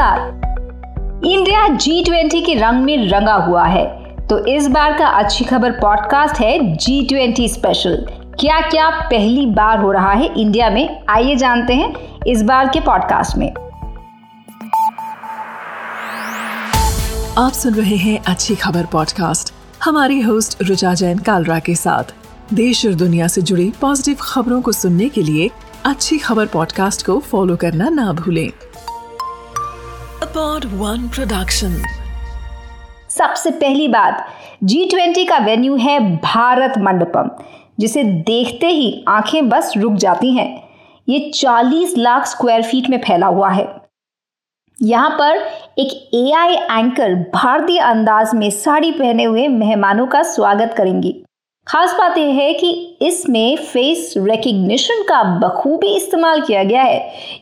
[0.00, 3.84] नमस्कार India G twenty के रंग में रंगा हुआ है।
[4.26, 7.96] तो इस बार का अच्छी खबर पॉडकास्ट है जी ट्वेंटी स्पेशल
[8.40, 11.04] क्या क्या पहली बार हो रहा है इंडिया में?
[11.08, 11.92] आइए जानते हैं
[12.26, 13.50] इस बार के पॉडकास्ट में।
[17.38, 19.54] आप सुन रहे हैं अच्छी खबर पॉडकास्ट
[19.84, 22.14] हमारी होस्ट रुचा जैन कालरा के साथ।
[22.54, 25.50] देश और दुनिया से जुड़ी पॉजिटिव खबरों को सुनने के लिए
[25.84, 28.50] अच्छी खबर पॉडकास्ट को फॉलो करना ना भूलें।
[30.22, 31.76] अपॉड वन प्रोडक्शन
[33.10, 34.26] सबसे पहली बात
[34.64, 37.30] जी ट्वेंटी का वेन्यू है भारत मंडपम,
[37.80, 40.48] जिसे देखते ही आँखें बस रुक जाती हैं।
[41.08, 43.66] ये 40 लाख स्क्वायर फीट में फैला हुआ है।
[44.78, 45.36] यहाँ पर
[45.78, 51.14] एक एआई एंकर भारतीय अंदाज में साड़ी पहने हुए मेहमानों का स्वागत करेंगी।
[51.66, 52.70] खास बात यह है कि
[53.02, 56.98] इसमें फेस रिकग्निशन का बखूबी इस्तेमाल किया गया है।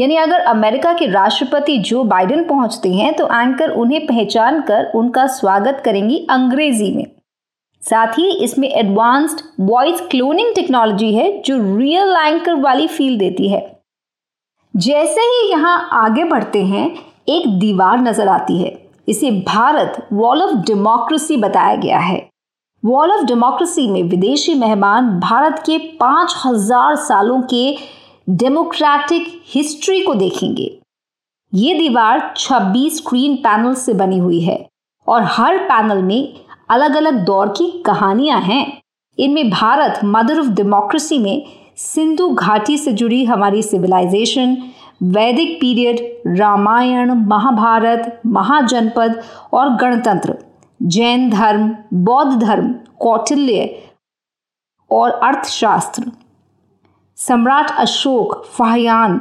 [0.00, 5.26] यानी अगर अमेरिका के राष्ट्रपति जो बाइडेन पहुँचते हैं तो एंकर उन्हें पहचान कर उनका
[5.32, 7.04] स्वागत करेंगी अंग्रेज़ी में।
[7.82, 13.60] साथ ही इसमें एडवांस्ड वॉइस क्लोनिंग टेक्नोलॉजी है, जो रियल एंकर वाली फील देती है।
[14.74, 16.90] जैसे ही यहाँ आगे बढ़ते हैं,
[17.28, 18.76] एक दीवार नज़र आती है।
[19.08, 22.31] इसे भारत वॉल ऑफ़ डेमोक्रेसी बताया गया है।
[22.82, 27.76] वॉल ऑफ़ डेमोक्रेसी में विदेशी मेहमान भारत के पाँच हज़ार सालों के
[28.30, 30.66] डेमोक्रेटिक हिस्ट्री को देखेंगे।
[31.52, 34.58] ये दीवार 26 स्क्रीन पैनल से बनी हुई है
[35.06, 36.34] और हर पैनल में
[36.70, 38.66] अलग अलग दौर की कहानियाँ हैं।
[39.18, 41.44] इनमें भारत मदर ऑफ़ डेमोक्रेसी में
[41.78, 44.56] सिंधु घाटी से जुड़ी हमारी सिविलाइजेशन
[45.04, 46.00] वैदिक पीरियड
[46.38, 49.22] रामायण, महाभारत, महाजनपद
[49.52, 50.34] और गणतंत्र।
[50.82, 53.82] जैन धर्म, बौद्ध धर्म, कौटिल्य
[54.90, 56.12] और अर्थशास्त्र।
[57.16, 59.18] सम्राट अशोक फाहयान,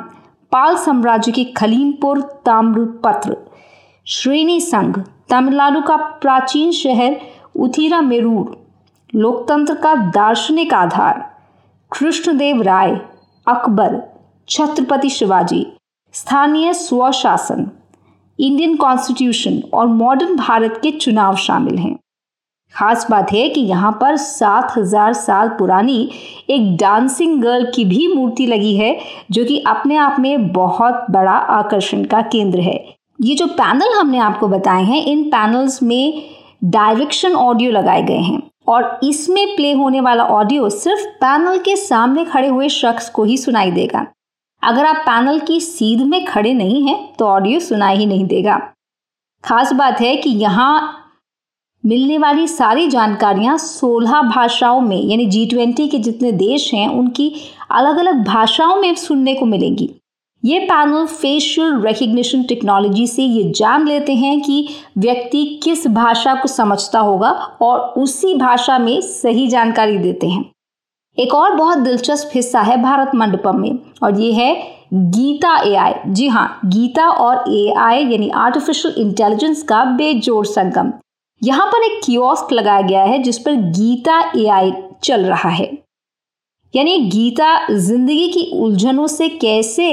[0.51, 3.37] पाल साम्राज्य के खलीमपुर ताम्रपत्र।
[4.05, 7.21] श्रेणी संघ, तमिलनाडु का प्राचीन शहर
[7.59, 8.65] उथीरा मेरूर
[9.15, 11.35] लोकतंत्र का दार्शनिक आधार,
[11.97, 12.95] कृष्णदेव राय,
[13.47, 14.01] अकबर,
[14.49, 15.77] छत्रपति शिवाजी।
[16.13, 17.80] स्थानीय स्वशासन।
[18.41, 21.95] इंडियन कॉन्स्टिट्यूशन और मॉडर्न भारत के चुनाव शामिल हैं।
[22.75, 26.09] खास बात है कि यहाँ पर सात हज़ार साल पुरानी
[26.49, 28.97] एक डांसिंग गर्ल की भी मूर्ति लगी है,
[29.31, 32.77] जो कि अपने आप में बहुत बड़ा आकर्षण का केंद्र है।
[33.21, 36.23] ये जो पैनल हमने आपको बताए हैं, इन पैनल्स में
[36.65, 42.25] डायरेक्शन ऑडियो लगाए गए हैं और इसमें प्ले होने वाला ऑडियो सिर्फ़ पैनल के सामने
[42.25, 44.05] खड़े हुए शख्स को ही सुनाई देगा।
[44.63, 48.57] अगर आप पैनल की सीध में खड़े नहीं हैं तो ऑडियो सुनाई ही नहीं देगा।
[49.43, 50.97] खास बात है कि यहाँ
[51.83, 57.33] मिलने वाली सारी जानकारियाँ सोलह भाषाओं में, यानी जी ट्वेंटी के जितने देश हैं, उनकी
[57.71, 59.89] अलग अलग भाषाओं में सुनने को मिलेंगी।
[60.43, 64.67] ये पैनल फेशियल रिकग्निशन टेक्नोलॉजी से ये जान लेते हैं कि
[64.97, 70.50] व्यक्ति किस भाषा को समझता होगा और उसी भाषा में सही जानकारी देते हैं।
[71.17, 74.53] एक और बहुत दिलचस्प हिस्सा है भारत मंडपम में, और ये है
[74.93, 80.91] गीता एआई जी हाँ गीता और एआई यानी आर्टिफिशियल इंटेलिजेंस का बेजोड़ संगम।
[81.41, 84.71] यहाँ पर एक कियोस्क लगाया गया है जिस पर गीता एआई
[85.03, 85.71] चल रहा है।
[86.73, 89.87] यानी गीता ज़िंदगी की उलझनों से कैसे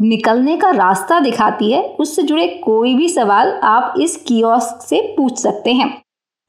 [0.00, 5.38] निकलने का रास्ता दिखाती है, उससे जुड़े कोई भी सवाल आप इस कियोस्क से पूछ
[5.38, 5.90] सकते हैं।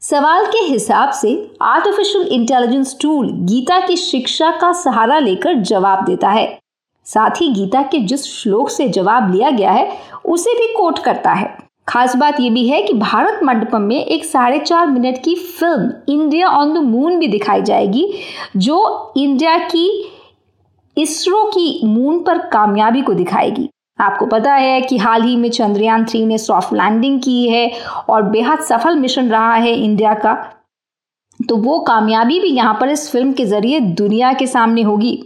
[0.01, 1.29] सवाल के हिसाब से
[1.61, 6.47] आर्टिफिशियल इंटेलिजेंस टूल गीता की शिक्षा का सहारा लेकर जवाब देता है।
[7.07, 9.91] साथ ही गीता के जिस श्लोक से जवाब लिया गया है,
[10.25, 11.47] उसे भी कोट करता है।
[11.87, 15.91] खास बात यह भी है कि भारत मंडपम में एक साढ़े चार मिनट की film
[16.09, 18.11] India on the moon भी दिखाई जाएगी,
[18.57, 19.89] जो इंडिया की
[20.97, 26.05] इसरो की मून पर कामयाबी को दिखाएगी। आपको पता है कि हाल ही में चंद्रयान
[26.05, 27.71] थ्री ने सॉफ्ट लैंडिंग की है
[28.09, 30.33] और बेहद सफल मिशन रहा है इंडिया का।
[31.39, 35.19] तो वो कामयाबी भी यहाँ पर इस फ़िल्म के ज़रिए दुनिया के सामने होगी।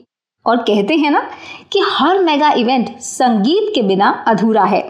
[0.46, 1.22] और कहते हैं ना
[1.72, 4.82] कि हर मेगा इवेंट संगीत के बिना अधूरा है।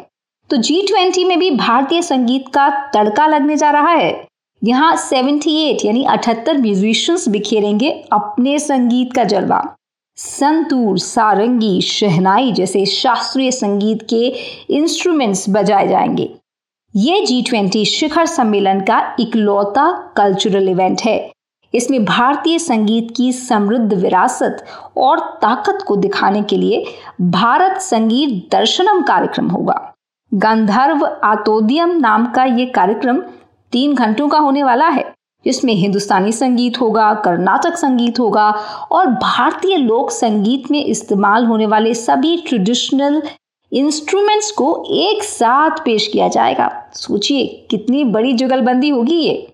[0.50, 4.27] तो जी ट्वेंटी में भी भारतीय संगीत का तड़का लगने जा रहा है।
[4.62, 9.63] यहाँ 78 यानी 78 म्यूजिशियंस बिखेरेंगे अपने संगीत का जलवा।
[10.18, 14.21] संतूर, सारंगी, शहनाई जैसे शास्त्रीय संगीत के
[14.69, 16.30] इंस्ट्रूमेंट्स बजाए जाएँगे।
[16.95, 21.31] ये जी ट्वेंटी शिखर सम्मेलन का इकलौता कल्चरल इवेंट है।
[21.74, 24.65] इसमें भारतीय संगीत की समृद्ध विरासत
[24.98, 26.86] और ताकत को दिखाने के लिए
[27.21, 29.94] भारत संगीत दर्शनम कार्यक्रम होगा।
[30.33, 33.18] गंधर्व आतोदियम नाम का ये कार्यक्रम
[33.71, 35.02] तीन घंटों का होने वाला है।
[35.45, 38.49] जिसमें हिंदुस्तानी संगीत होगा, कर्नाटक संगीत होगा
[38.91, 43.23] और भारतीय लोक संगीत में इस्तेमाल होने वाले सभी ट्रेडिशनल
[43.73, 49.53] इंस्ट्रूमेंट्स को एक साथ पेश किया जाएगा। सोचिए, कितनी बड़ी जुगलबंदी होगी ये।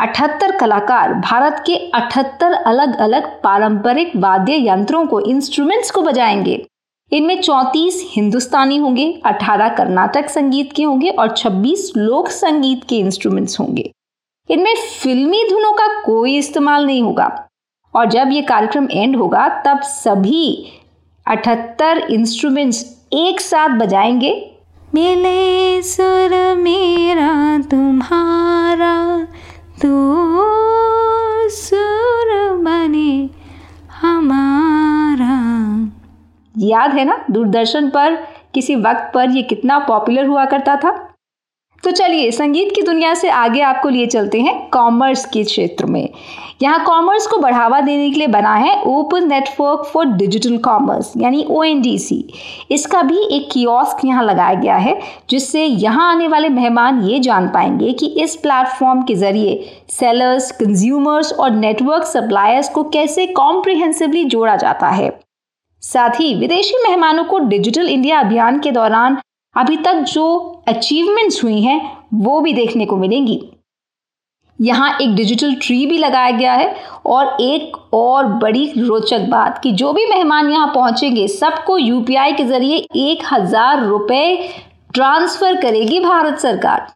[0.00, 6.66] अठहत्तर कलाकार भारत के अठहत्तर अलग अलग पारंपरिक वाद्य यंत्रों को इंस्ट्रूमेंट्स को बजाएँगे।
[7.12, 13.60] इनमें चौंतीस हिंदुस्तानी होंगे 18 कर्नाटक संगीत के होंगे और 26 लोक संगीत के इंस्ट्रूमेंट्स
[13.60, 13.92] होंगे।
[14.50, 17.48] इनमें फिल्मी धुनों का कोई इस्तेमाल नहीं होगा।
[17.94, 20.72] और जब ये कार्यक्रम एंड होगा तब सभी
[21.26, 24.56] अठहत्तर इंस्ट्रूमेंट्स एक साथ बजाएँगे।
[24.94, 29.24] मिले सुर मेरा तुम्हारा
[29.82, 29.90] तू
[31.50, 33.30] सुर बने
[34.00, 35.36] हमारा।
[36.58, 38.14] याद है ना दूरदर्शन पर
[38.54, 41.09] किसी वक्त पर यह कितना पॉपुलर हुआ करता था?
[41.84, 46.08] तो चलिए, संगीत की दुनिया से आगे आपको लिए चलते हैं कॉमर्स के क्षेत्र में।
[46.62, 51.44] यहाँ कॉमर्स को बढ़ावा देने के लिए बना है open network for digital commerce यानी
[51.50, 52.24] ओएनडीसी
[52.70, 54.98] इसका भी एक कियोस्क यहाँ लगाया गया है,
[55.30, 59.58] जिससे यहाँ आने वाले मेहमान ये जान पाएँगे कि इस प्लेटफॉर्म के ज़रिए
[59.90, 65.10] सेलर्स कंज्यूमर्स और नेटवर्क सप्लायर्स को कैसे कॉम्प्रिहेंसिवली जोड़ा जाता है।
[65.82, 69.18] साथ ही विदेशी मेहमानों को डिजिटल इंडिया अभियान के दौरान
[69.56, 70.26] अभी तक जो
[70.68, 71.80] अचीवमेंट्स हुई हैं,
[72.14, 73.40] वो भी देखने को मिलेंगी।
[74.58, 76.74] यहाँ एक डिजिटल ट्री भी लगाया गया है
[77.06, 82.44] और एक और बड़ी रोचक बात कि जो भी मेहमान यहाँ पहुँचेंगे, सबको यूपीआई के
[82.44, 84.48] ज़रिए एक हज़ार रुपये
[84.94, 86.92] ट्रांसफ़र करेगी भारत सरकार।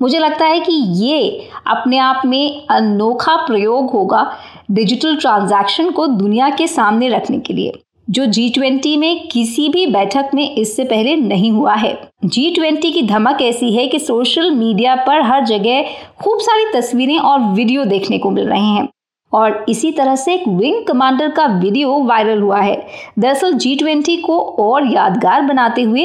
[0.00, 4.30] मुझे लगता है कि ये अपने आप में अनोखा प्रयोग होगा
[4.70, 7.72] डिजिटल ट्रांजैक्शन को दुनिया के सामने रखने के लिए।
[8.10, 11.92] जो जी ट्वेंटी में किसी भी बैठक में इससे पहले नहीं हुआ है।
[12.26, 15.90] जी ट्वेंटी की धमक ऐसी है कि सोशल मीडिया पर हर जगह
[16.22, 18.88] खूब सारी तस्वीरें और वीडियो देखने को मिल रहे हैं।
[19.32, 22.76] और इसी तरह से एक विंग कमांडर का वीडियो वायरल हुआ है।
[23.18, 26.04] दरअसल जी ट्वेंटी को और यादगार बनाते हुए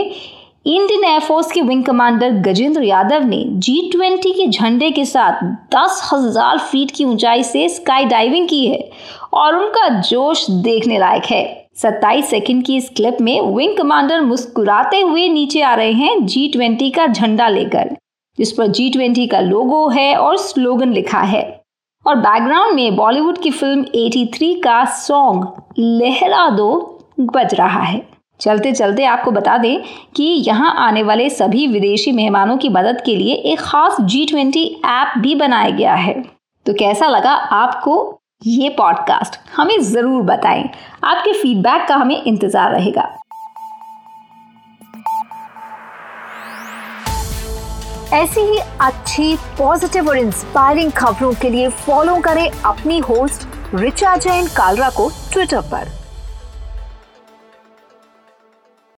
[0.68, 5.44] इंडियन एयरफोर्स के विंग कमांडर गजेंद्र यादव ने जी ट्वेंटी के झंडे के साथ
[5.76, 8.90] दस हज़ार फीट की ऊंचाई से स्काई डाइविंग की है
[9.34, 15.00] और उनका जोश देखने लायक है। 27 सेकंड की इस क्लिप में विंग कमांडर मुस्कुराते
[15.02, 17.96] हुए नीचे आ रहे हैं जी ट्वेंटी का झंडा लेकर,
[18.38, 21.62] जिस पर जी ट्वेंटी का लोगो है और स्लोगन लिखा है।
[22.08, 28.02] और बैकग्राउंड में बॉलीवुड की फ़िल्म 83 का सॉन्ग लहरा दो, बज रहा है।
[28.40, 29.82] चलते चलते आपको बता दें
[30.16, 34.66] कि यहाँ आने वाले सभी विदेशी मेहमानों की मदद के लिए एक खास जी ट्वेंटी
[34.86, 36.22] ऐप भी बनाया गया है।
[36.66, 40.64] तो कैसा लगा आपको ये पॉडकास्ट हमें ज़रूर बताएँ।
[41.04, 43.04] आपके फीडबैक का हमें इंतज़ार रहेगा।
[48.14, 54.48] ऐसी ही अच्छी पॉजिटिव और इंस्पायरिंग खबरों के लिए फॉलो करें अपनी होस्ट रिचा जैन
[54.48, 55.90] कालरा को ट्विटर पर।